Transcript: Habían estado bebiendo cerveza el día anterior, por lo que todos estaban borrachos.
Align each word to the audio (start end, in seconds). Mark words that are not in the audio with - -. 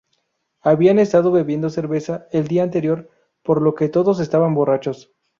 Habían 0.61 0.97
estado 0.97 1.31
bebiendo 1.31 1.69
cerveza 1.69 2.25
el 2.31 2.47
día 2.47 2.63
anterior, 2.63 3.07
por 3.43 3.61
lo 3.61 3.75
que 3.75 3.87
todos 3.87 4.19
estaban 4.19 4.55
borrachos. 4.55 5.11